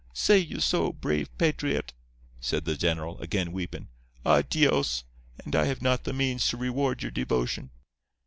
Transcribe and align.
"'Say 0.13 0.39
you 0.39 0.59
so, 0.59 0.91
brave 0.91 1.29
patriot?' 1.37 1.93
said 2.39 2.65
the 2.65 2.75
general, 2.75 3.19
again 3.19 3.51
weepin'. 3.51 3.87
'Ah, 4.25 4.41
Dios! 4.41 5.03
And 5.45 5.55
I 5.55 5.65
have 5.65 5.83
not 5.83 6.05
the 6.05 6.11
means 6.13 6.47
to 6.47 6.57
reward 6.57 7.03
your 7.03 7.11
devotion. 7.11 7.69